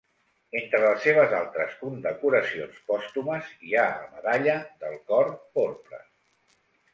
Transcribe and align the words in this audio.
Entre 0.59 0.77
les 0.83 1.03
seves 1.07 1.35
altres 1.39 1.75
condecoracions 1.81 2.79
pòstumes 2.87 3.51
hi 3.67 3.77
ha 3.83 3.85
la 3.91 4.09
medalla 4.15 4.57
del 4.85 4.99
Cor 5.13 5.31
Porpra. 5.59 6.03